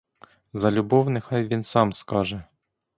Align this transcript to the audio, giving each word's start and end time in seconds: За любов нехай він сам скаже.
За 0.53 0.71
любов 0.71 1.09
нехай 1.09 1.47
він 1.47 1.63
сам 1.63 1.93
скаже. 1.93 2.43